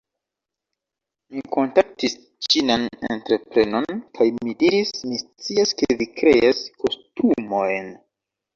[1.35, 2.15] -mi kontaktis
[2.53, 7.97] ĉinan entreprenon kaj mi diris, "Mi scias, ke vi kreas kostumojn.